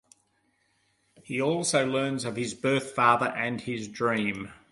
He 1.21 1.39
also 1.39 1.85
learns 1.87 2.25
of 2.25 2.35
his 2.35 2.55
birth 2.55 2.89
father 2.89 3.27
and 3.27 3.61
his 3.61 3.87
dream. 3.87 4.51